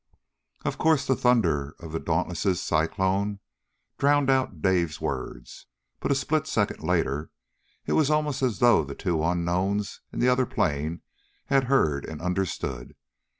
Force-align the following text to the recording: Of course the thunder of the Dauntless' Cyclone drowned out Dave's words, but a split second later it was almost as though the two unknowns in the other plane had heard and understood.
Of 0.65 0.79
course 0.79 1.05
the 1.05 1.15
thunder 1.15 1.75
of 1.79 1.91
the 1.91 1.99
Dauntless' 1.99 2.59
Cyclone 2.59 3.39
drowned 3.99 4.31
out 4.31 4.59
Dave's 4.59 4.99
words, 4.99 5.67
but 5.99 6.11
a 6.11 6.15
split 6.15 6.47
second 6.47 6.81
later 6.81 7.29
it 7.85 7.93
was 7.93 8.09
almost 8.09 8.41
as 8.41 8.57
though 8.57 8.83
the 8.83 8.95
two 8.95 9.23
unknowns 9.23 10.01
in 10.11 10.17
the 10.19 10.27
other 10.27 10.47
plane 10.47 11.03
had 11.53 11.65
heard 11.65 12.03
and 12.03 12.19
understood. 12.19 12.95